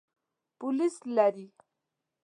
پولیس 0.59 0.95
لري. 1.15 1.47